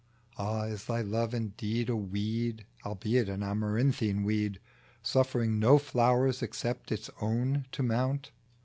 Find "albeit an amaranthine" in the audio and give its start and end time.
2.83-4.23